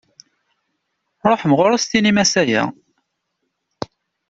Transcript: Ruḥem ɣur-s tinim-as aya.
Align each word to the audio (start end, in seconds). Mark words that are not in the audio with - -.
Ruḥem 1.29 1.53
ɣur-s 1.57 1.85
tinim-as 1.85 2.33
aya. 2.41 2.63